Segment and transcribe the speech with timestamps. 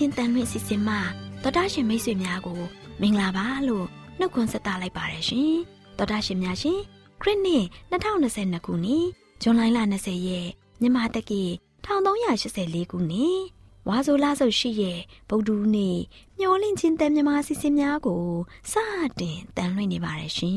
[0.00, 0.96] AWR မျော်လင့်ခြင်းတန်လွင့်စီစဉ်မှ
[1.42, 2.60] တော်တာရှင်မိတ်ဆွေများကို
[3.00, 3.86] မင်္ဂလာပါလို့
[4.18, 5.54] နှုတ်ခွန်းဆက်သလိုက်ပါတယ်ရှင်
[5.98, 6.80] တော်တာရှင်များရှင်
[7.20, 9.06] ခရစ်နှစ်2022ခုနှစ်
[9.42, 9.60] ဇွန်လ
[9.96, 10.48] 20ရက်
[10.80, 11.42] မြန်မာတက္ကီ
[11.86, 13.40] 1384ခုနှစ်
[13.88, 15.98] ဝါဆိုလဆုပ်ရှိရဲ့ဗုဒ္ဓဦးနေ့
[16.38, 18.24] မျော်လင့်ခြင်းတန်မြမာစီစဉ်များကို
[18.72, 18.74] စ
[19.20, 20.56] တင်တန်လွင့်နေပါတယ်ရှင်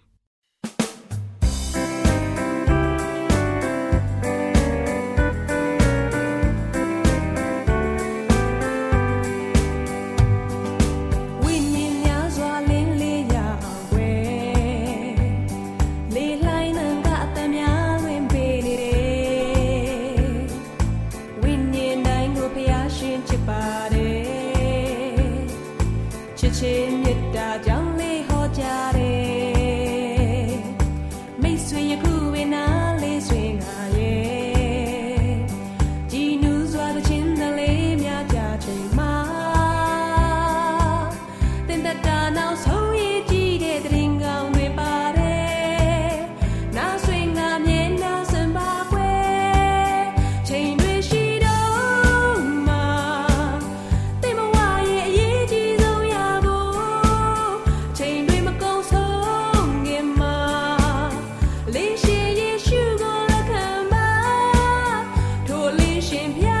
[66.11, 66.60] ရှင်ပြ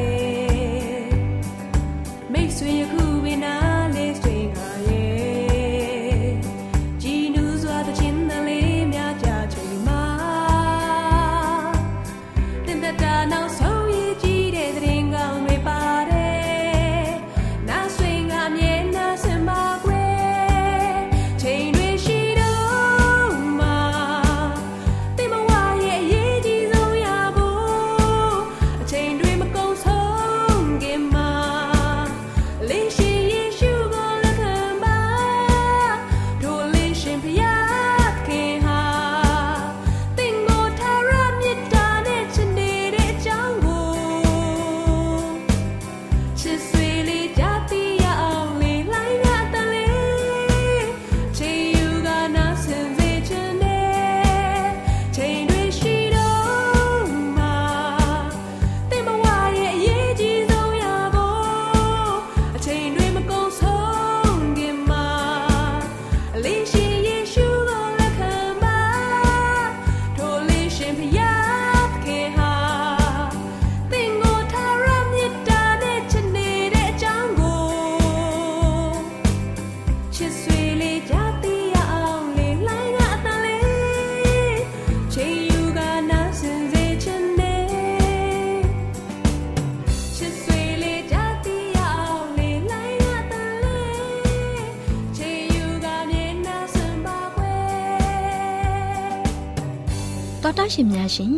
[100.71, 101.35] ရှင်များရှင်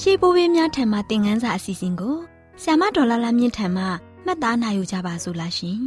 [0.00, 2.16] ရှေးဘိုးဘေးများထံမှသင်ခန်းစာအစီအစဉ်ကို
[2.62, 3.84] ဆ iam ဒေါ်လာလာမြင့်ထံမှ
[4.24, 5.78] မှတ်သားနိုင်ယူကြပါစို့လားရှင်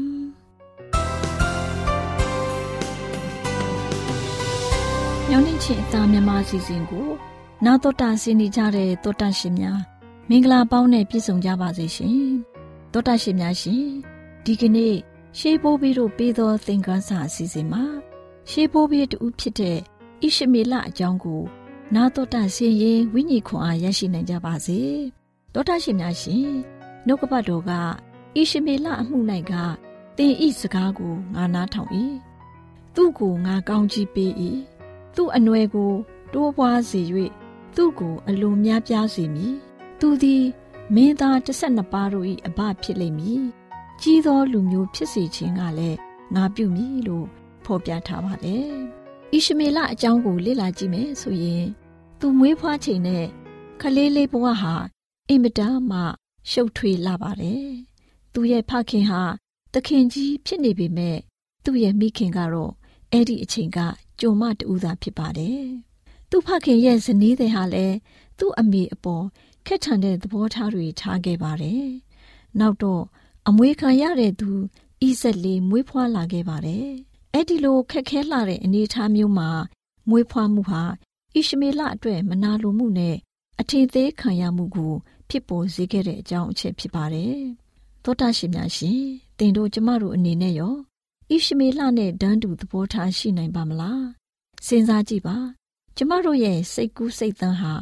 [5.29, 7.07] ညောင်းနေချင်းအသားမြန်မာအစီအစဉ်ကို
[7.65, 9.79] နာတော်တာဆင်းနေကြတဲ့တောတာရှင်များ
[10.29, 12.17] မင်္ဂလာပေါင်းနဲ့ပြည့်စုံကြပါစေရှင်
[12.93, 13.83] တောတာရှင်များရှင်
[14.45, 14.95] ဒီကနေ့
[15.39, 17.83] ရှေးဘိုးဘေးတို့ပေးသောသင်ခန်းစာအစီအစဉ်မှာ
[18.49, 19.77] ရှေးဘိုးဘေးတူဖြစ်တဲ့
[20.21, 21.43] ဣရှမေလအကြောင်းကို
[21.95, 24.79] နာတော်တာဆင်းရင်ဝိညာဉ်ခွန်အားရရှိနိုင်ကြပါစေ
[25.53, 26.49] တောတာရှင်များရှင်
[27.05, 27.71] နှုတ်ကပတ်တော်က
[28.35, 29.17] ဣရှမေလအမှု၌
[29.51, 29.53] က
[30.17, 31.89] သင်ဤစကားကိုငါနားထောင်၏
[32.95, 34.31] သူ့ကိုငါကောင်းကြီးပေး၏
[35.15, 35.91] သူ့အနွယ်ကို
[36.33, 37.01] တိုးပွားစေ၍
[37.75, 39.55] သူ့ကိုအလိုများပြားစေမည်
[39.99, 40.43] သူသည်
[40.95, 43.43] မင်းသား12ပါးတို့၏အဘဖြစ်လိမ့်မည်
[44.01, 45.97] ကြီးသောလူမျိုးဖြစ်စေခြင်းကလည်း
[46.35, 47.27] ငါပြုမည်လို့
[47.65, 48.73] ဖော်ပြထားပါတယ်
[49.31, 51.67] ဣရှမေလအကြောင်းကိုလေ့လာကြည့်မယ်ဆိုရင်
[52.25, 53.25] သူမွေးဖွားချိန်နဲ့
[53.81, 54.73] ခလေးလေးဘဝဟာ
[55.29, 55.99] အင်မတန်မှ
[56.51, 57.67] ရှုပ်ထွေးလာပါတယ်။
[58.33, 59.21] သူရဲ့ဖခင်ဟာ
[59.73, 61.17] တခင်ကြီးဖြစ်နေပေမဲ့
[61.63, 62.71] သူ့ရဲ့မိခင်ကတော့
[63.11, 63.79] အဲ့ဒီအချိန်က
[64.19, 65.63] ကြုံမတူတာဖြစ်ပါတယ်။
[66.29, 67.95] သူ့ဖခင်ရဲ့ဇနီးတဲ့ဟာလည်း
[68.39, 69.25] သူ့အမေအပေါ်
[69.67, 71.85] ခက်ထန်တဲ့သဘောထားတွေထားခဲ့ပါတယ်။
[72.59, 73.03] နောက်တော့
[73.47, 74.49] အမွေခံရတဲ့သူ
[75.05, 76.87] ဣဇက်လေးမွေးဖွားလာခဲ့ပါတယ်။
[77.33, 79.49] အဲ့ဒီလိုခက်ခဲလာတဲ့အနေအထားမျိုးမှာ
[80.09, 80.83] မွေးဖွားမှုဟာ
[81.35, 83.15] ဣရှမေလအတွက်မနာလိုမှုနဲ့
[83.59, 84.93] အထင်သေးခံရမှုကို
[85.29, 87.37] ဖြစ်ပေါ်စေခဲ့တဲ့အကြောင်းအချက်ဖြစ်ပါတယ်။
[88.03, 89.01] သောတာရှင်များရှင်
[89.37, 90.75] တင်တို့ကျမတို့အနေနဲ့ရော
[91.31, 94.03] ဣရှမေလနဲ့ဒန်းတူသဘောထားရှိနိုင်ပါမလား။
[94.67, 95.37] စဉ်းစားကြည့်ပါ။
[95.97, 97.73] ကျမတို့ရဲ့စိတ်ကူးစိတ်သန်းဟာ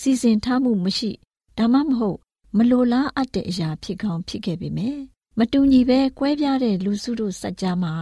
[0.00, 1.10] စီစဉ်ထားမှုမရှိ
[1.58, 2.18] ဒါမှမဟုတ်
[2.56, 5.00] မလိုလားအပ်တဲ့အရာဖြစ်ကောင်းဖြစ်ခဲ့ပေမယ့်
[5.38, 7.94] မတူညီပဲကွဲပြားတဲ့လူစုတို့စัจ जा မှာ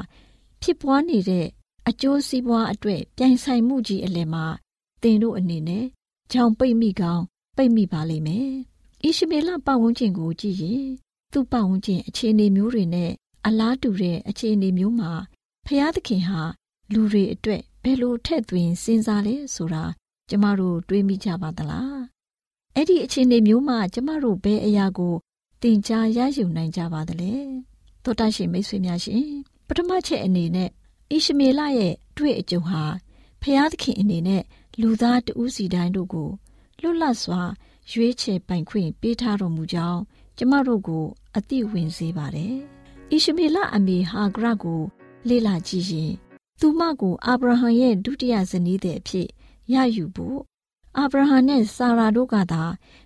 [0.63, 1.47] ဖြစ်ပွားနေတဲ့
[1.89, 4.45] အကျိုးစီးပွားအတွေ့ပြိုင်ဆိုင်မှုကြီးအလယ်မှာ
[5.03, 5.85] တင်တို့အနေနဲ့
[6.33, 7.23] ကြောင်ပိတ်မိကောင်း
[7.57, 8.51] ပိတ်မိပါလိမ့်မယ်။
[9.05, 10.87] ဣရှမေလပတ်ဝန်းကျင်ကိုကြည့်ရင်
[11.33, 13.11] သူ့ပတ်ဝန်းကျင်အခြေအနေမျိုးတွေနဲ့
[13.47, 15.13] အလားတူတဲ့အခြေအနေမျိုးမှာ
[15.67, 16.41] ဖျားသခင်ဟာ
[16.93, 19.85] လူတွေအတွက်ဘယ်လိုထက်သွင်းစဉ်းစားလဲဆိုတာ
[20.29, 21.97] ကျမတို့တွေးမိကြပါသလား။
[22.75, 25.15] အဲ့ဒီအခြေအနေမျိုးမှာကျမတို့ဘယ်အရာကို
[25.63, 27.33] သင်ကြားရယူနိုင်ကြပါသလဲ။
[28.05, 29.27] သောတာရှင်မိတ်ဆွေများရှင်
[29.69, 32.83] ပထမချက်အနေနဲ့ဣရှမေလရဲ့တွေ့အကြုံဟာ
[33.43, 34.43] ဖျားသခင်အနေနဲ့
[34.81, 36.31] လူသားတဦးစီတိုင်းတို့ကို
[36.83, 37.43] လွတ်လပ်စွာ
[37.91, 40.01] ရွေးချယ်ပိုင်ခွင့်ပေးထားတော်မူကြောင်း
[40.37, 41.05] ကျမတို့ကို
[41.37, 42.55] အသိဝင်စေပါတယ်။
[43.11, 44.81] ဣရှမေလအမေဟာဂရကို
[45.29, 46.13] လေ့လာကြည့်ရင်
[46.61, 49.29] သူမကိုအာဗြဟံရဲ့ဒုတိယဇနီးတဲ့အဖြစ်
[49.73, 50.39] ရယူဖို့
[50.99, 52.63] အာဗြဟံနဲ့ဆာရာတို့ကသာ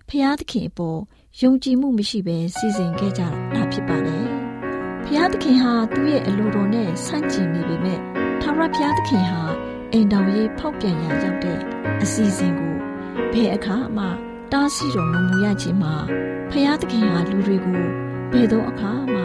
[0.09, 0.99] ဖျားသခင်အပေါ်
[1.41, 3.21] ယုံကြည်မှုမရှိဘဲစီစဉ်ခဲ့ကြ
[3.53, 4.25] တာဖြစ်ပါတယ်။
[5.05, 7.99] ဖျားသခင်ဟာသူ့ရဲ့အလိုတော်နဲ့ဆန့်ကျင်နေပေမဲ့
[8.41, 9.60] ထာဝရဘုရားသခင်ဟာ
[9.93, 11.59] အိမ်တော်ရေးဖောက်ပြန်ရရောက်တဲ့
[12.03, 12.75] အစီအစဉ်ကို
[13.33, 14.05] ဘယ်အခါမှ
[14.51, 15.95] တားဆီးတော်မမူရခြင်းမှာ
[16.51, 17.83] ဖျားသခင်ဟာလူတွေကို
[18.31, 19.21] ဘယ်တော့အခါမှ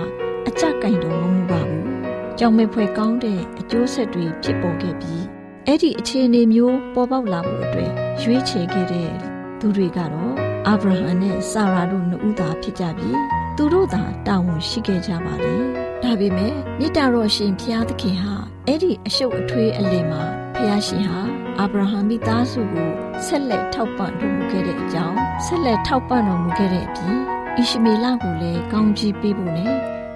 [0.49, 1.85] အကြက်ကင်တော်မမူပါဘူး။
[2.39, 5.25] ကြောင်မဲ့ဖွဲ့ကောင်းတဲ့အကျိုးဆက်တွေဖြစ်ပေါ်ခဲ့ပြီး
[5.67, 7.93] အဲ့ဒီအခြေအနေမျိုးပေါ်ပေါက်လာဖို့အတွက်
[8.23, 9.11] ရွေးချယ်ခဲ့တဲ့
[9.61, 10.35] သူတွေကတော့
[10.67, 13.19] အာဗြဟံနဲ့ဆာရာတို့နှစ်ဦးသာဖြစ်ကြပြီး
[13.57, 15.63] သူတို့သာတာဝန်ရှိခဲ့ကြပါတယ်။
[16.03, 18.35] ဒါပေမဲ့မြစ်တာတော်ရှင်ဖျားသခင်ဟာ
[18.67, 20.25] အဲ့ဒီအရှုပ်အထွေးအလင်မှာ
[20.57, 21.21] ဖျားရှင်ဟာ
[21.59, 22.91] အာဗြဟံမိသားစုကို
[23.27, 27.17] ဆက်လက်ထောက်ပံ့တော်မူခဲ့တဲ့အကြောင်းဆက်လက်ထောက်ပံ့တော်မူခဲ့တဲ့အပြင်
[27.57, 29.75] ဣရှမေလကိုလည်းကောင်းချီးပေးဖို့နဲ့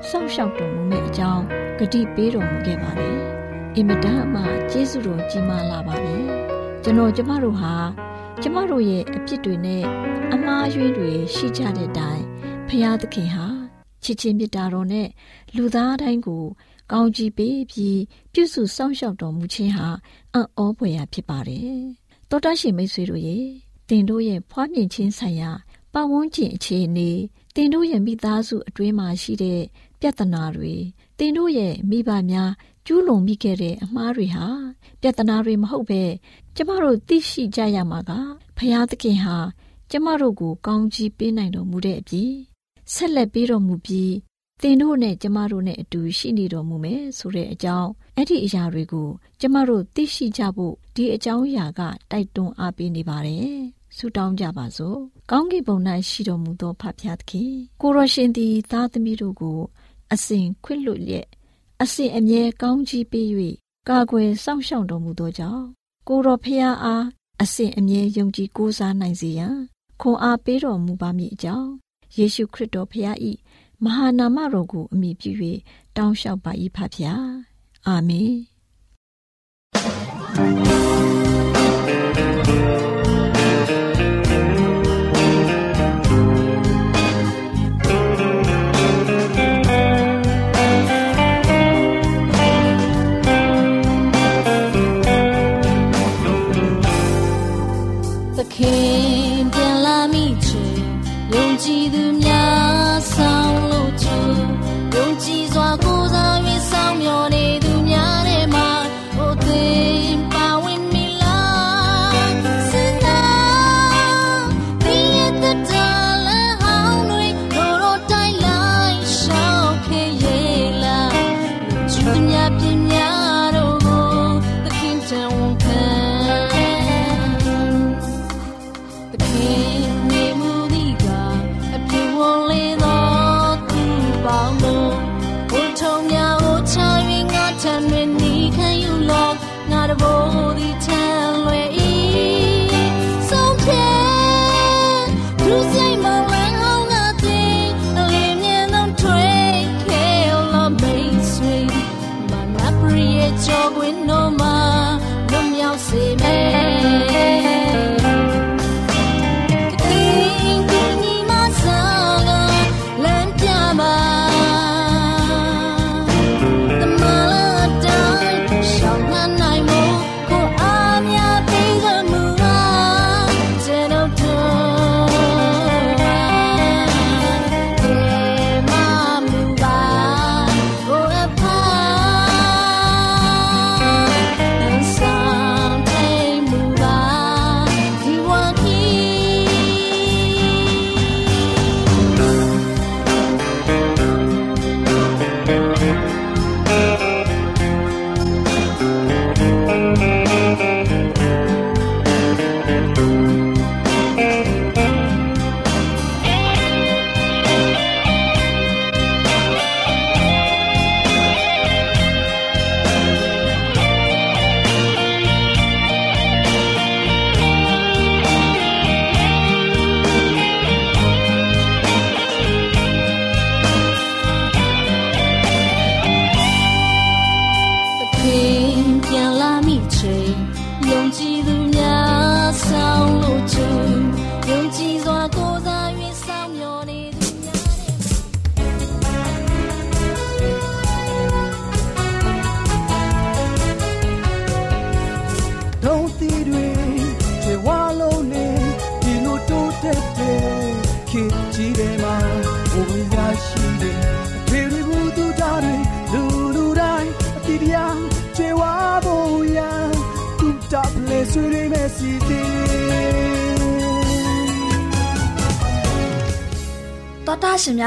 [0.09, 1.45] စောင့်ရှောက်တော်မူမယ့်အကြောင်း
[1.79, 3.19] ဂတိပေးတော်မူခဲ့ပါတယ်။
[3.77, 6.25] အင်မတန်မှကျေးဇူးတော်ကြီးမားလာပါတယ်။
[6.83, 7.75] ကျွန်တော်ကျမတို့ဟာ
[8.43, 9.85] ကျမတို့ရဲ့အပြစ်တွေနဲ့
[10.35, 12.25] အမှားယွင်းတွေရှိကြတဲ့အတိုင်း
[12.69, 13.47] ဖျားသခင်ဟာ
[14.05, 15.09] ချစ်ချင်းမြတ်တာတော်နဲ့
[15.57, 16.45] လူသားတိုင်းကို
[16.91, 18.01] ကောင်းကြီးပေးပြီး
[18.33, 19.89] ပြုစုစောင့်ရှောက်တော်မူခြင်းဟာ
[20.35, 21.79] အံ့ဩဖွယ်ရာဖြစ်ပါတယ်။
[22.31, 23.39] တောတရှိမိတ်ဆွေတို့ရေ
[23.89, 25.51] တင်တို့ရဲ့ဖွားမြင်ခြင်းဆိုင်ရာ
[25.93, 27.11] ပတ်ဝန်းကျင်အခြေအနေ
[27.55, 29.61] တင်တို့ရဲ့မိသားစုအတွင်းမှာရှိတဲ့
[30.01, 30.75] ပြဿနာတွေ
[31.19, 32.51] တင်တို့ရဲ့မိဘများ
[32.87, 34.47] ကျူးလွန်မိခဲ့တဲ့အမှားတွေဟာ
[35.01, 36.03] ပြဿနာတွေမဟုတ်ပဲ
[36.57, 38.11] ကျမတို့သိရှိကြရမှာက
[38.57, 39.37] ဖရာသခင်ဟာ
[39.91, 42.33] ကျမတို့ကိုကောင်းကြီးပေးနိုင်တော်မူတဲ့အပြင်
[42.93, 44.13] ဆက်လက်ပေးတော်မူပြီး
[44.63, 49.09] သင်တို့နဲ့ကျမတို့နဲ့အတူရှိနေတော်မူမယ်ဆိုတဲ့အကြောင်းအဲ့ဒီအရာတွေကို
[49.41, 53.59] ကျမတို့သိရှိကြဖို့ဒီအကြောင်းအရာကတိုက်တွန်းအားပေးနေပါတယ်
[53.97, 54.99] ဆုတောင်းကြပါစို့
[55.31, 55.77] ကောင်းကင်ဘုံ၌
[56.09, 59.59] ရှိတော်မူသောဖဖျားသခင်ကိုရရှင်သည်သားသမီးတို့ကို
[60.13, 61.27] အစဉ်ခွင့်လွတ်လျက်
[61.83, 63.27] အစဉ်အမြဲကောင်းကြီးပေး၍
[63.89, 65.65] ကာကွယ်စောင့်ရှောက်တော်မူသောကြောင့်
[66.09, 67.05] ကိုတော်ဖျားအား
[67.43, 69.57] အစဉ်အမြဲယုံကြည်ကိုးစားနိုင်စေရန်
[70.01, 71.71] ခွန်အားပေးတော်မူပါမည်အကြောင်း
[72.17, 73.17] ယေရှုခရစ်တော်ဖျား၏
[73.85, 75.31] မဟာနာမတော်ကိုအမိပြု၍
[75.97, 77.29] တောင်းလျှောက်ပါ၏ဖဖျား
[77.87, 78.35] အာမင်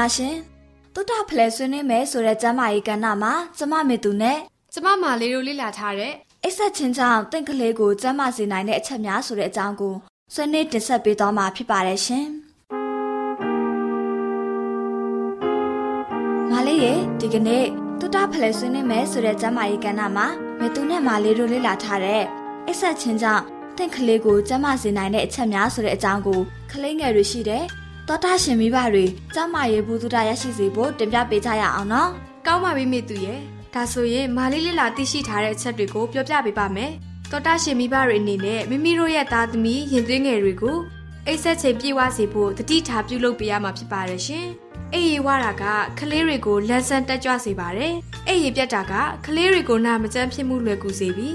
[0.04, 0.36] များရှင်
[0.94, 4.38] တုတ္တဖလဲဆွေးနွေးမယ်ဆိုတဲ့ကျမ်းမာရေးကဏ္ဍမှာကျမမေသူနဲ့
[4.72, 6.12] ကျမမာလေးတို့လေ့လာထားတဲ့
[6.44, 9.94] အိဆက်ချင်းချောင်းတင့်ကလေးကိုကျမ်းမာစေနိုင်တဲ့အချက်များဆိုတဲ့အကြောင်းကို
[10.34, 12.24] ဆွေးနွေးတင်ဆက်ပေးသွားမှာဖြစ်ပါတယ်ရှင်။
[16.50, 17.64] မာလေးရဲ့ဒီကနေ့
[18.00, 20.26] တုတ္တဖလဲဆွေးနွေးမယ်ဆိုတဲ့ကျမ်းမာရေးကဏ္ဍမှာ
[20.60, 22.22] မေသူနဲ့မာလေးတို့လေ့လာထားတဲ့
[22.68, 23.42] အိဆက်ချင်းချောင်း
[23.76, 26.40] တင့်ကလေးကိုကျမစေနိုင်တဲ့အချက်များဆိုတဲ့အကြောင်းကို
[26.72, 27.64] ကလေးငယ်တွေရှိတဲ့
[28.08, 32.10] တောတာရှင်မိဘတွေကျမရေးဘူးသူတာရရှိစေဖို့တင်ပြပေးကြရအောင်နော်။
[32.46, 33.40] ကောင်းပါပြီမိသူရဲ့။
[33.74, 36.90] ဒါဆိုရင်မာလေးလေးလာသိရှိထားတဲ့အချက်တွေကိုပြောပြပေးပါမယ်။
[37.30, 40.78] တောတာရှင်မိဘတွေအနေနဲ့မိမိတို့ရဲ့သားသမီးရင်သွေးငယ်တွေကို
[41.26, 44.46] အိတ်ဆက်ချိန်ပြေးဝစေဖို့တတိထားပြုလုပ်ပေးရမှာဖြစ်ပါတယ်ရှင်။
[44.92, 45.64] အေးရီဝါတာက
[45.98, 47.92] ကလေးတွေကိုလက်ဆန်းတက်ကြွစေပါတယ်။
[48.28, 48.92] အေးရီပြတ်တာက
[49.26, 51.34] ကလေးတွေကိုနာမကျန်းဖြစ်မှုလွယ်ကူစေပြီး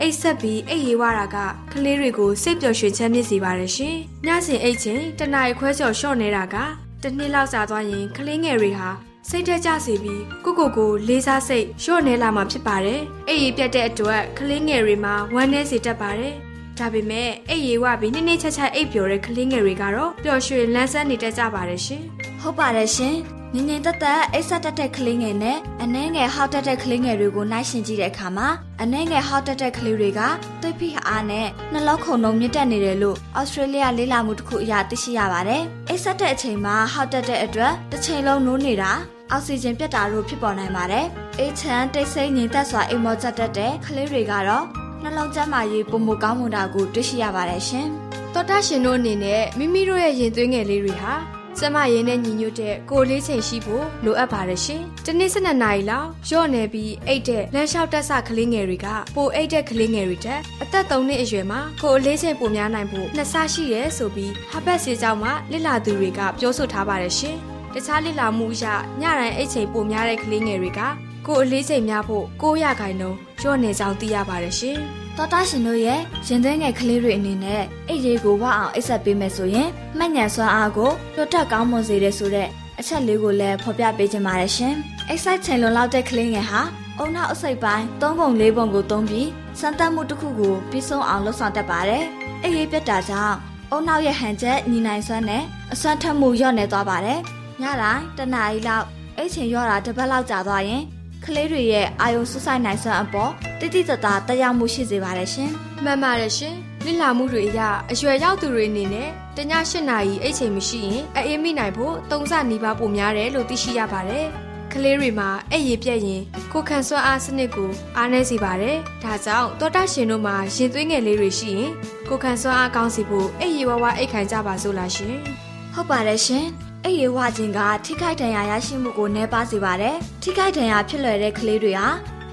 [0.00, 1.36] အိတ်ဆက်ပြီးအိတ်ရေးဝတာက
[1.72, 6.56] ကလေးတွေကိုစိတ်ပျော်ရွှင်ချမ်းမြေ့စေပါတယ်ရှင်။ညစဉ်အိတ်ချင်းတန ਾਈ ခွဲကျော်လျှော့နေတာက
[7.02, 8.88] တစ်နှစ်လောက်ကြာသွားရင်ကလေးငယ်တွေဟာ
[9.28, 16.34] စိတ်ထက်ကြစေပြီးကိုကိုကိုလေးစားစိတ်လျှော့နေလာမှာဖြစ်ပါတယ်။အိတ်ရေးပြတ်တဲ့အတွက်ကလေးငယ်တွေမှာဝမ်းနည်းစေတတ်ပါတယ်။
[16.78, 22.02] ဒါပေမဲ့အိတ်ရေးဝပြီးနှိမ့်နှိမ့်ချက်ချက်အိတ်ပျော်တဲ့ကလေးငယ်တွေကတော့ပျော်ရွှင်လန်းဆန်းနေတတ်ကြပါတယ်ရှင်။
[22.40, 23.18] ဟုတ်ပါတယ်ရှင်။
[23.56, 28.48] ငငယ်တက်တက်အိတ်ဆက်တက်တဲ့ကလေးငယ်နဲ့အနှဲငယ်ဟောက်တက်တဲ့ကလေးငယ်တွေကိုနှိုင်းယှဉ်ကြည့်တဲ့အခါမှာ
[28.82, 30.20] အနှဲငယ်ဟောက်တက်တဲ့ကလေးတွေက
[30.60, 38.92] သွေးဖိအားနဲ့နှလုံးခုန်နှုံမြင့်တက်နေတယ်လို့ဩစတြေးလျလေ့လာမှုတစ်ခုအရသိရှိရပါတယ်။အိတ်ဆက်တဲ့အချိန်မှာဟောက်တက်တဲ့အတွက်တစ်ချိန်လုံးနိုးနေတာ
[39.30, 41.06] အောက်ဆီဂျင်ပြတ်တာတို့ဖြစ်ပေါ်နိုင်ပါတယ်။
[41.38, 44.64] အိတ်ချမ်းတိတ်ဆိတ်ငြိမ်သက်စွာအိမ်မောကျတက်တဲ့ကလေးတွေကတော့
[45.02, 47.86] နှလုံးကျန်းမာရေးပုံမကောင်းမွန်တာကိုတွေ့ရှိရပါတယ်ရှင်။
[48.34, 51.14] သောတာရှင်တို့အနေနဲ့မိမိတို့ရဲ့ရင်သွေးငယ်လေးတွေဟာ
[51.58, 67.36] ကျမရင်းနဲ့ညီညွတ်တဲ့ကိုလေးချိန်ရှိဖို့လိုအပ်ပါတယ်ရှင်။ဒီနေ့12နာရီလောက်ရော့နေပြီးအိတ်တဲ့လမ်းလျှောက်တက်ဆကလေးငယ်တွေကပိုအိတ်တဲ့ကလေးငယ်တွေတက်အသက်3နှစ်အရွယ်မှာကိုအလေးချိန်ပိုများနိုင်ဖို့နှစ်ဆရှိရဲဆိုပြီးဟာဘတ်ဆေးကြောင့်မှလစ်လာသူတွေကပြောဆိုထားပါတယ်ရှင်။
[67.74, 68.64] တခြားလစ်လာမှုအရ
[69.02, 70.80] ညတိုင်းအိတ်ချိန်ပိုများတဲ့ကလေးငယ်တွေက
[71.26, 74.80] ကိုအလေးချိန်များဖို့900ခိုင်နှုန်းကျော့နေကြောင်းသိရပါတယ်ရှင်။
[75.20, 82.48] တော်တာရှင်တို့ရဲ့ရင်သွေးငယ်ကလေးတွေအနေနဲ့အိတ်ရေးကိုဝအောင်အိတ်ဆက်ပေးမယ်ဆိုရင်မှတ်ဉာဏ်စွမ်းအားကိုလွတ်တက်ကောင်းမွန်စေတဲ့ဆိုတဲ့
[82.78, 84.74] အချက်လေးကိုလည်းဖော်ပြပေးခြင်းပါတယ်ရှင်။
[85.08, 86.60] အိတ်ဆက်ချိန်လွန်လောက်တဲ့ကလေးငယ်ဟာ
[86.98, 89.28] အုံနောက်အစိပ်ပိုင်း၃ပုံ၄ပုံကိုသုံးပြီး
[89.60, 92.04] စမ်းသပ်မှုတစ်ခုကိုပြီးဆုံးအောင်လုပ်ဆောင်တတ်ပါတယ်။
[92.42, 93.36] အိတ်ရေးပြတ်တာကြောင့်
[93.70, 97.20] အုံနောက်ရဲ့ဟန်ချက်ညီနိုင်စွမ်းနဲ့အစွမ်းထက်မှုလျော့နေသွားပါတယ်။
[97.62, 98.86] ညတိုင်းတနားရီလောက်
[99.16, 100.82] အိတ်ချိန်လျော့တာတစ်ပတ်လောက်ကြာသွားရင်
[101.24, 105.50] ကလေးတွေရဲ့အာယုံစူးစိုက်နိုင်စွမ်းအပေါ်တိတိတသားတက်ရောက်မှုရှိစေပါတယ်ရှင်။
[105.84, 107.60] မှန်ပါတယ်ရှင်။လိလာမှုတွေအရ
[107.90, 114.26] အရွယ်ရောက်သူတွေအနေနဲ့တည၈နာရီအိတ်ချိန်မရှိရင်အေးမိနိုင်ဖို့သုံးဆနီးပါးပိုများတယ်လို့သိရှိရပါတယ်။
[114.72, 116.22] ကလေးတွေမှာအဲ့ရည်ပြက်ရင်
[116.52, 121.70] ကိုခံစွမ်းအားစနစ်ကိုအားနည်းစေပါတယ်။ဒါကြောင့်သောတာရှင်တို့မှာရင်သွေးငယ်လေးတွေရှိရင်
[122.08, 125.14] ကိုခံစွမ်းအားကောင်းစီဖို့အဲ့ရည်ဝဝအိတ်ခိုင်ကြပါစို့လားရှင်။
[125.74, 126.48] ဟုတ်ပါတယ်ရှင်။
[126.84, 131.88] အဲ့ရည်ဝခြင်းကထိခိုက်ဒဏ်ရာရရှိမှုကိုနှဲပါစေပါတယ်။ထိခိုက်ဒဏ်ရာဖြစ်လွယ်တဲ့ကလေးတွေဟာ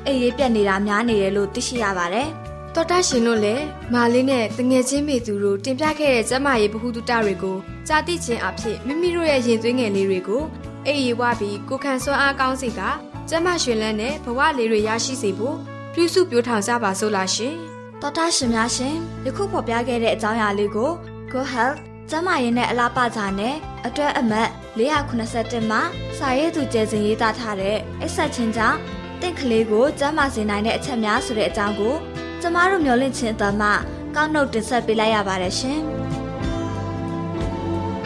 [0.06, 2.28] အဲ့ရည်ပြက်နေတာများနေတယ်လို့သိရှိရပါတယ်။
[2.76, 3.64] တော်တာရှင်တို့လည်း
[3.94, 10.44] မာလေးနဲ့တငယ်ချင်းမိသူတို့တင်ပြခဲ့တဲ့ကျမရေးဗဟုသုတတွေကိုကြားသိခြင်းအဖြစ်မိမိတို့ရဲ့ရင်သွေးငယ်လေးတွေကို
[10.86, 12.82] အိပ်ရီဝပြီးကိုခံစွမ်းအားကောင်းစီက
[13.30, 15.56] ကျမရွှင်လန်းနဲ့ဘဝလေးတွေရရှိစေဖို့
[15.94, 17.54] ပြုစုပြောထောင်ကြပါစို့လားရှင်။
[18.02, 20.92] တော်တာရှင်များရှင်ယခုဖော်ပြခဲ့တဲ့အကြောင်းအရာလေးကို
[21.32, 21.80] Go Health
[22.12, 25.82] ကျမရင်နဲ့အလားပါကြနဲ့အတွဲအမတ်481မှာ
[26.18, 28.78] စာရေးသူကျယ်စင်ရေးသားထားတဲ့အိဆက်ချင်းကြောင့်
[29.22, 31.96] တင့်ကလေးကိုကျမစေနိုင်တဲ့အချက်များဆိုတဲ့အကြောင်းကို
[32.42, 33.70] ကျမတို့မျှဝင့်ခြင်းအသံမှ
[34.16, 35.80] ကောက်နှုတ်တင်ဆက်ပေးလိုက်ရပါတယ်ရှင်။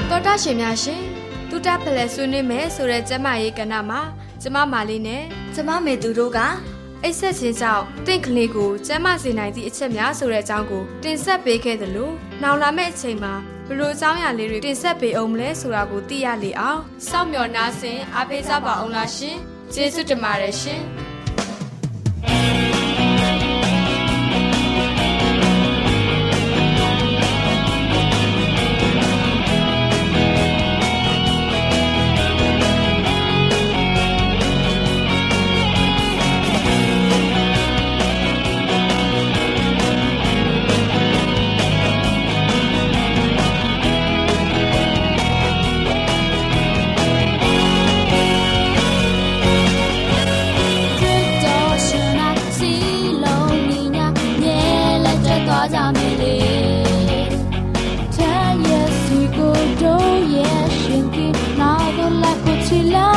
[0.09, 1.01] တော်တာရှင်များရှင်
[1.49, 3.99] တူတာဖလဲဆွေးနွေးမယ်ဆိုတဲ့ကျမရေးကဏ္ဍမှာ
[4.41, 5.23] ကျမမာလေးနဲ့
[5.55, 6.39] ကျမမေသူတို့က
[7.03, 13.33] အိတ်ဆက်ခြင်းကြောင့်တင့်ကလေးကိုကျမ်းမာစေနိုင်သည့်အချက်များဆိုတဲ့အကြောင်းကိုတင်ဆက်ပေးခဲ့သလိုနောက်လာမယ့်အချိန်မှာ
[13.67, 19.37] ဘလို့အကြောင်းအရာလေးတွေတင်ဆက်ပေးအောင်မလဲဆိုတာကိုသိရလေအောင်စောင့်မျှော်နားဆင်အားပေးကြပါအောင်လားရှင်
[19.73, 20.81] ကျေးဇူးတင်ပါတယ်ရှင်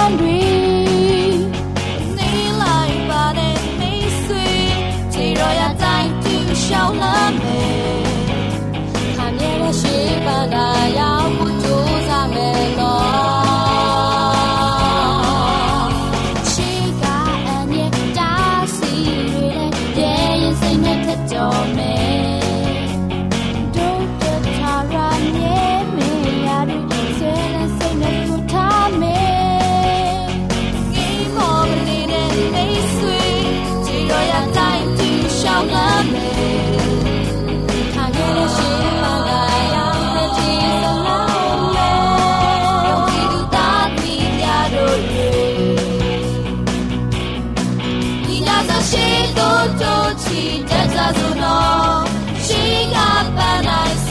[0.05, 0.45] ရှိ
[7.01, 7.74] တတ်
[50.95, 52.01] ကြစို့နော်
[52.47, 52.63] ရှိ
[52.95, 52.97] က
[53.37, 54.05] ပန်းတိုင်း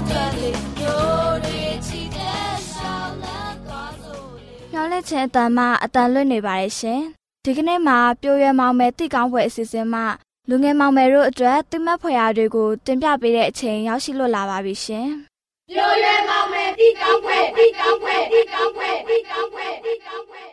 [4.91, 7.01] လေညောင်းလက်ချင်းအတန်မှအတန်လွတ်နေပါတယ်ရှင်
[7.45, 10.05] ဒီကနေ့မှာပြိုရွယ်မောင်မယ်တိကောင်းပွဲအစီအစဉ်မှာ
[10.49, 15.07] လူငယ်မောင်မယ်တို့အတွက်တိမတ်ဖွယ်ရာတွေကိုတင်ပြပေးတဲ့အချိန်ရောက်ရှိလို့လာပါပြီရှင်
[15.69, 20.43] ပြိုရွယ်မောင်မယ်တိကောင်းပွဲတိကောင်းပွဲတိကောင်းပွဲတိကောင်းပွဲတိကောင်းပွဲ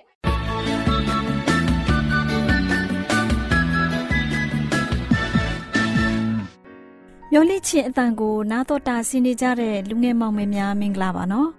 [7.32, 11.57] မျောလင့်ချင်းအတန်ကိုနားတော်တာဆင်းနေကြတဲ့လူငယ်မောင်မယ်များမင်္ဂလာပါနော်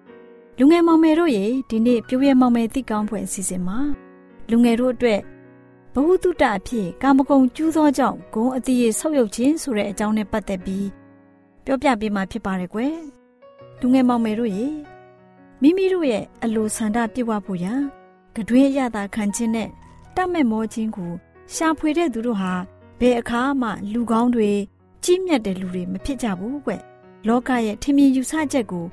[0.62, 3.78] လူငယ်မောင်မယ်တို့ရေဒီနေ့ပြိုးရဲမောင်မယ်တိကောင်းဖွယ်အစီအစဉ်မှာ
[4.50, 5.22] လူငယ်တို့အတွက်
[5.94, 10.88] ဘဝတုတ္တအဖြစ်ကာမဂုဏ်ကျူးသောကြောင့်ဂုံအတိရေဆောက်ရုပ်ခြင်းဆိုတဲ့အကြောင်းနဲ့ပတ်သက်ပြီး
[11.66, 12.96] ပြောပြပေးမှာဖြစ်ပါတယ်ကွယ်
[13.80, 14.68] လူငယ်မောင်မယ်တို့ရေ
[15.62, 17.82] မိမိတို့ရဲ့အလိုဆန္ဒပြည့်ဝဖို့ရန်
[18.36, 19.70] ကတွင်းရတာခံခြင်းနဲ့
[20.16, 21.12] တတ်မဲ့မောခြင်းကို
[21.54, 22.54] ရှာဖွေတဲ့သူတို့ဟာ
[23.00, 24.50] ဘယ်အခါမှလူကောင်းတွေ
[25.04, 26.72] ကြီးမြတ်တဲ့လူတွေမဖြစ်ကြဘူးကွ
[27.28, 28.86] လောကရဲ့ထင်မြင်ယူဆချက်ကို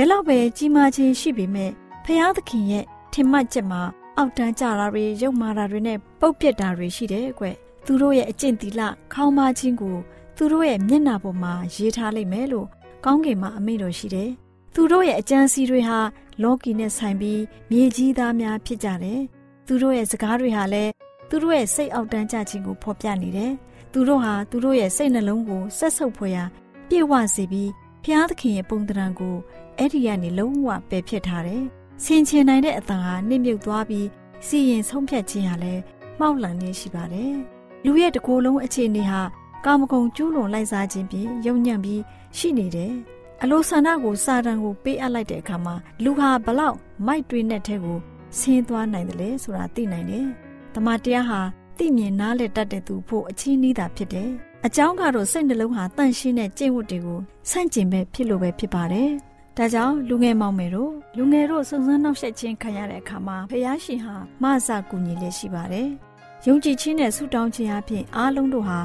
[0.00, 1.70] ဘယ်လောက်ပဲကြီးမားခြင်းရှိပေမဲ့
[2.04, 3.82] ဖျားသခင်ရဲ့ထင်မှတ်ချက်မှာ
[4.16, 7.44] အောက်တန်းကြတာတွေရုပ်မာတာတွေနဲ့ပုတ်ပြက်တာတွေရှိတယ်ကွ
[7.86, 8.80] သူတို့ရဲ့အကျင့်တီလ
[9.12, 9.96] ခေါင်းမခြင်းကို
[10.36, 12.66] သူတို့ရဲ့မျက်နှာပေါ်မှာရေးထားလိုက်မယ်လို့
[13.04, 14.30] ကောင်းကင်မှာအမိန့်တော်ရှိတယ်
[14.74, 15.98] သူတို့ရဲ့အကြံစီတွေဟာ
[16.42, 19.20] လောကီနဲ့ဆိုင်ပြီးမြေကြီးသားများဖြစ်ကြတယ်
[19.66, 20.92] သူတို့ရဲ့စကားတွေဟာလည်း
[21.28, 23.52] သူတို့ရဲ့စိတ်အောက်တန်းကြခြင်းကိုဖော်ပြနေတယ်
[23.92, 26.44] သူတို့ဟာသူတို့ရဲ့စိတ်နှလုံးကိုဆက်ဆုပ်ဖွယ်ရာ
[26.88, 27.70] ပြည့်ဝစေပြီး
[28.04, 29.36] ဖျားသခင်ရဲ့ပုံသဏ္ဍာန်ကို
[29.78, 31.62] အဲ့ဒီကနေလုံးဝပယ်ဖြစ်ထားတယ်။
[32.04, 34.06] ဆင်ခြင်နိုင်တဲ့အတန်ဟာနှိမ့်မြုပ်သွားပြီး
[34.46, 35.82] စီရင်ဆုံးဖြတ်ခြင်းဟာလည်း
[36.18, 37.34] မှောက်လန့်နေရှိပါတယ်။
[37.84, 39.20] လူရဲ့တကိုယ်လုံးအခြေအနေဟာ
[39.64, 42.00] ကာမဂုဏ်ကျူးလွန်လိုက်စားခြင်းဖြင့်ယုံညံ့ပြီး
[42.36, 42.92] ရှိနေတယ်။
[43.42, 47.98] အလိုဆန္ဒကိုစာတန်ကိုပေးအပ်လိုက်တဲ့အခါမှာလူဟာဘလောက်မိုက်တွေးတဲ့ထဲကို
[48.38, 50.26] ဆင်းသွားနိုင်တယ်လေဆိုတာသိနိုင်တယ်။
[50.74, 51.40] တမန်တရားဟာ
[51.78, 54.30] သိမြင်နားလည်တတ်တဲ့သူဖို့အချင်းနီးတာဖြစ်တယ်။
[54.66, 59.10] အကြောင်းကတော့စိတ်နှလုံးဟာတန့်ရှင်းတဲ့ကျင့်ဝတ်တွေကိုဆန့်ကျင်ပဲဖြစ်လို့ပဲဖြစ်ပါတယ်။
[59.60, 65.88] ဒါကြောင့်လူငယ်မောင်မယ်တို့လူငယ်တို့စုံစမ်းနှောက်ယှက်ခြင်းခံရတဲ့အခါမှာဖယားရှင်ဟာမဆာကူညီလေးရှိပါတယ်။
[66.46, 68.80] ယုံကြည်ခြင်းနဲ့ဆုတောင်းခြင်းအပြင်အားလုံးတို့ဟာ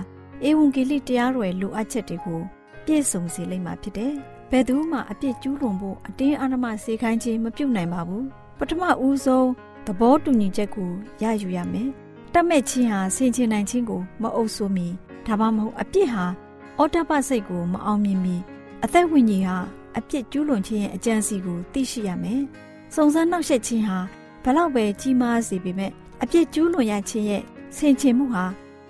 [0.47, 2.41] ဧဝံဂေလိတရားတော်ရဲ့လိုအပ်ချက်တွေကို
[2.85, 4.13] ပြည့်စုံစေလိမ့်မှာဖြစ်တယ်။
[4.51, 8.23] ဘယ်သူမှအပြစ်ကျူးလွန်ဖို့အတင်းအဓမ္မစေခိုင်းခြင်းမပြုနိုင်ပါဘူး။
[8.59, 9.49] ပထမဦးဆုံး
[9.85, 10.89] သဘောတူညီချက်ကို
[11.21, 11.89] ရယူရမယ်။
[12.33, 14.87] တတ်မဲ့ခြင်းဟာဆင်ခြင်နိုင်ခြင်းကိုမအုပ်ဆိုးမီ
[15.25, 16.25] ဒါမှမဟုတ်အပြစ်ဟာ
[16.77, 18.35] အော်တပစိတ်ကိုမအောင်မြင်မီ
[18.83, 22.41] အသက်ဝိညာဉ်ဟာ အပြစ်ကျူးလွန်ခြင်းရဲ့အကြံစီကိုသိရှိရမယ်။
[22.95, 23.97] စုံစမ်းနှောက်ယှက်ခြင်းဟာ
[24.43, 25.91] ဘလောက်ပဲကြီးမားစေပေမဲ့
[26.23, 27.43] အပြစ်ကျူးလွန်ရခြင်းရဲ့
[27.75, 28.45] ဆင်ခြင်မှုဟာ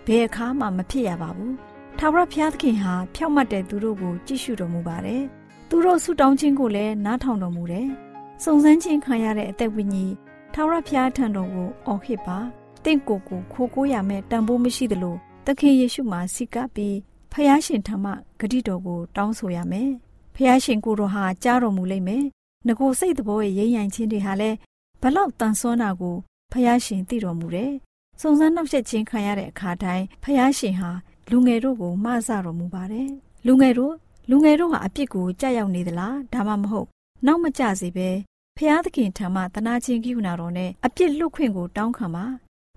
[0.06, 1.54] ဘယ်အခါမှမဖြစ်ရပါဘူး။
[1.98, 5.24] ထာဝရဘုရားသခင်ဟာဖြောက်မှတ်တဲ့သူတို့ကိုကြည့်ရှုတော်မူပါတယ်။
[5.70, 7.88] သူတို့ဆုတောင်းခြင်းကိုလည်းနားထောင်တော်မူတယ်။
[8.44, 10.14] စုံစမ်းခြင်းခံရတဲ့အသက်ဝိညာဉ်
[10.54, 12.38] ထာဝရဘုရားထံတော်ကိုအော်ဟစ်ပါ။
[12.86, 16.98] တင့်ကိုယ်ကိုခိုးကိုးရမယ်တန်ဖိုးမရှိသလိုသခင်ယေရှုမှာစိကပ်ပြီး
[17.32, 19.92] ဖယားရှင်ထံမှဂတိတော်ကိုတောင်းဆိုရမယ်။
[20.36, 22.24] ဖယားရှင်ကိုတော်ဟာကြားတော်မူလိမ့်မယ်။
[22.68, 24.58] ငကိုစိတ်တော်ရဲ့ရိမ့်ရိုင်ခြင်းတွေဟာလည်း
[25.02, 26.16] ဘလောက်တန်ဆွမ်းတာကို
[26.52, 27.72] ဖယားရှင်သိတော်မူတယ်။
[28.22, 30.92] စုံစမ်းနှောက်ယှက်ခြင်းခံရတဲ့အခါတိုင်းဖယားရှင်ဟာ
[31.32, 33.10] လူငယ်တို့ကိုမဆတော်မူပါတယ်။
[33.46, 33.94] လူငယ်တို့
[34.30, 36.88] လူငယ်တို့ဟာအပြစ်ကိုကြောက်ရောက်နေသလားဒါမှမဟုတ်
[37.26, 38.10] နောက်မကျစေပဲ
[38.58, 42.26] ဖျားသခင်ထံမှတနာချင်းကိူနာတော်နဲ့အပြစ်လွတ်ခွင့်ကိုတောင်းခံပါ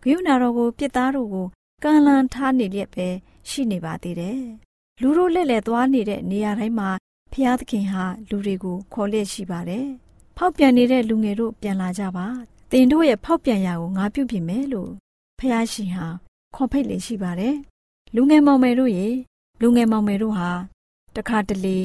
[0.02, 1.46] ဂယုဏတော်ကိုပြစ်သားတို့ကို
[1.82, 3.08] ကန့်လန့်ထားနေလျက်ပဲ
[3.48, 4.40] ရှိနေပါသေးတယ်။
[5.00, 6.90] လူတို့လက်လက်သွားနေတဲ့နေရာတိုင်းမှာ
[7.38, 9.86] ဖျားသခင်ဟာလူတွေကိုခေါ်လျက်ရှိပါတယ်။
[10.36, 12.26] ဖောက်ပြန်နေတဲ့လူငယ်တို့ပြန်လာကြပါ။
[12.72, 14.90] တင်တို့ရဲ့ဖောက်ပြန်ရာကိုငါပြုပြင်မယ်လို့
[15.38, 16.06] ဖျားရှင်ဟာ
[16.54, 17.54] ခေါ်ဖိတ်လေရှိပါတယ်။
[18.14, 19.08] လူငယ်မောင်မယ်တို့ရေ
[19.60, 20.50] လူငယ်မောင်မယ်တို့ဟာ
[21.16, 21.78] တခါတလေ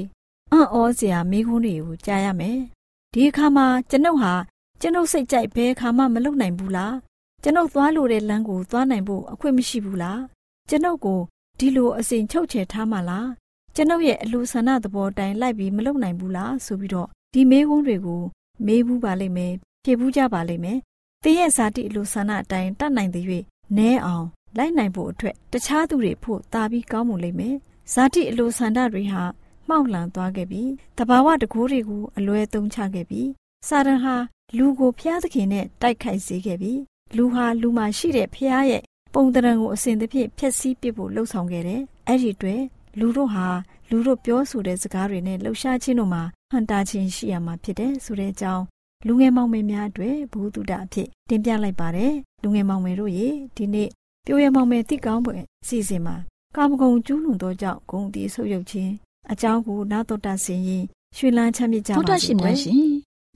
[0.51, 2.57] အံ့ဩစရာမိခွန်းတွေကိုကြားရမယ်။
[3.13, 4.33] ဒီအခါမှာကျွန်ုပ်ဟာ
[4.81, 6.95] ကျွန်ုပ်စိတ်ကြိုက်ဘဲအခါမှမလုပ်နိုင်ဘူးလား
[7.43, 10.21] ကျွန်ုပ်သွားလို့တဲ့လမ်းကိုသွားနိုင်ဖို့အခွင့်မရှိဘူးလား
[10.69, 11.19] ကျွန်ုပ်ကို
[11.59, 13.27] ဒီလိုအစဉ်ချုပ်ချယ်ထားမှလား
[13.75, 18.23] ကျွန်ုပ်ရဲ့အလိုဆန္ဒသဘောတိုင်းလိုက်ပြီးမလုပ်နိုင်ဘူးလားဆိုပြီးတော့ဒီမေးခွန်းတွေကို
[18.65, 19.53] မေးဘူးပါလိမ့်မယ်
[19.83, 20.77] ဖြေဘူးကြပါလိမ့်မယ်
[21.23, 23.25] သင်ရဲ့ဇာတိအလိုဆန္ဒအတိုင်းတတ်နိုင်တဲ့၍
[23.77, 24.25] နဲအောင်
[24.57, 27.55] လိုက်နိုင်ဖို့အတွက်တခြားသူတွေဖို့တာပြီးကောင်းမှုလိမ့်မယ်
[27.93, 29.23] ဇာတိအလိုဆန္ဒတွေဟာ
[29.67, 33.29] မှောက်လန်သွားခဲ့ပြီးတဘာဝတကိုးတွေကိုအလွဲသုံးချခဲ့ပြီး
[33.67, 34.15] စာရန်ဟာ
[34.57, 36.79] လူကိုဖျားသခင်နဲ့တိုက်ခိုက်စေခဲ့ပြီး
[37.17, 42.61] လူဟာလူမှာရှိတဲ့ဖះရဲ့ပုံတရံကိုအစဉ်သဖြင့်ဖျက်ဆီးပစ်ဖို့လှုံ့ဆော်ခဲ့တယ်။အဲ့ဒီအတွက်
[42.99, 43.47] လူတို့ဟာ
[43.89, 48.63] လူတို့ပြောဆိုတဲ့စကားတွေနဲ့လှုပ်ရှားခြင်းတို့မှာဟန်တာခြင်းရှိရမှာဖြစ်တယ်ဆိုတဲ့အကြောင်း
[49.07, 53.89] လူငယ်မောင်မယ်များအတွက်ဘုသူတအဖြစ်တင်ပြလိုက်ပါတယ်။လူငယ်မောင်မယ်တို့ရေဒီနေ့
[54.25, 56.15] ပြိုးရမောင်မယ်တိကောင်းပွဲအစီအစဉ်မှာ
[56.55, 58.91] ကာမဂုဏ်ကျူးလွန်သောကြောင့်ဂုံတီဆုပ်ယုပ်ခြင်း
[59.31, 60.83] အကြောင်းကိုနာတော်တာဆင်ရင်
[61.17, 62.77] ရွှေလန်းချမ်းမြေ့ကြပါစေ။ဘုရားရှင်များရှင်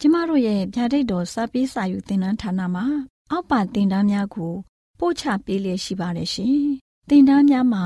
[0.02, 2.86] ကျမတို့ရဲ့ဗျာဒိတ်တော်စပေးစာယူသင်တန်းဌာနမှာ
[3.32, 4.54] အောက်ပါတင်ဒားများကို
[5.00, 6.58] ပို့ချပေးလျက်ရှိပါတယ်ရှင်။
[7.10, 7.86] သင်တန်းများမှာ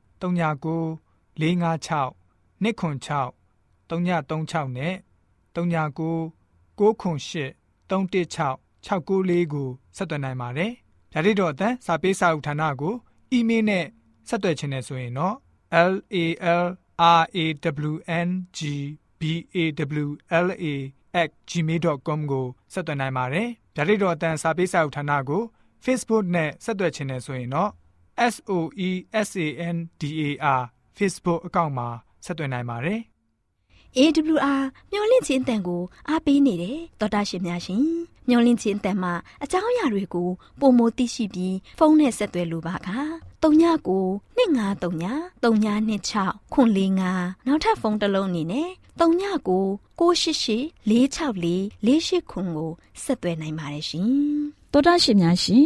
[0.21, 0.99] 39
[1.39, 2.13] 656
[2.61, 3.33] 296
[3.89, 4.93] 336နဲ့
[5.55, 6.31] 39
[6.77, 7.55] 98
[7.99, 10.71] 316 694ကိုဆက်သွယ်နိုင်ပါတယ်
[11.11, 12.93] ဗျာတိတော်အတန်းစာပေးစာယူဌာနကို
[13.31, 13.85] အီးမေးလ်နဲ့
[14.29, 15.35] ဆက်သွယ်ခြင်းနဲ့ဆိုရင်တော့
[15.91, 16.17] l a
[16.63, 17.45] l r a
[17.89, 17.93] w
[18.27, 18.59] n g
[19.19, 19.21] b
[19.55, 19.57] a
[20.05, 20.07] w
[20.45, 20.65] l a
[21.49, 25.41] @gmail.com ကိုဆက်သွင်းနိုင်ပါတယ်။ဗျာဒိတ်တော်အတန်းစာပေးစာဥထာဏာကို
[25.85, 27.71] Facebook နဲ့ဆက်သွယ်ခြင်းနဲ့ဆိုရင်တော့
[28.33, 30.61] SOESANDAR
[30.97, 31.87] Facebook အကောင့်မှာ
[32.25, 33.01] ဆက်သွင်းနိုင်ပါတယ်။
[33.97, 37.83] AWR မျော်လင့်ခြင်းအတန်ကိုအားပေးနေတယ်တော်တာရှင်များရှင်
[38.27, 42.77] မျော်လင့်ခြင်းအတန်မှာအကြောင်းအရာတွေကိုပုံမသိရှိပြီးဖုန်းနဲ့ဆက်သွယ်လိုပါက
[43.43, 43.85] 39
[44.37, 48.69] 2939 3926ခွန်45နောက်ထပ်ဖုန်းတစ်လုံးအနေနဲ့
[48.99, 49.01] 39
[49.99, 50.01] 688 464
[51.87, 52.71] 48ခွန်ကို
[53.03, 54.07] ဆက်သွယ်နိုင်ပါတယ်ရှင်
[54.71, 55.65] တော်တာရှင်များရှင်